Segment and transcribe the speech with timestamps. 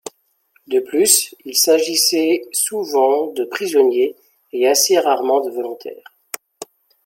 [0.65, 4.15] De plus, il s'agissait souvent de prisonniers
[4.51, 6.15] et assez rarement de volontaires.